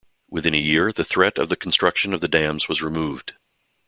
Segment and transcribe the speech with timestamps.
[0.31, 3.33] Within a year, the threat of the construction of the dams was removed.